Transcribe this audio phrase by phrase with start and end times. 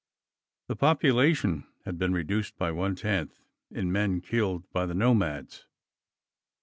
[0.67, 3.37] The population had been reduced by one tenth,
[3.69, 5.67] in men killed by the nomads.